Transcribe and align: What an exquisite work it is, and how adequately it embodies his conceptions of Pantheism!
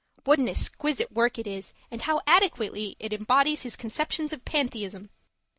What 0.23 0.39
an 0.39 0.49
exquisite 0.49 1.11
work 1.11 1.37
it 1.37 1.45
is, 1.45 1.75
and 1.91 2.01
how 2.01 2.21
adequately 2.25 2.95
it 2.99 3.13
embodies 3.13 3.61
his 3.61 3.75
conceptions 3.75 4.33
of 4.33 4.43
Pantheism! 4.45 5.11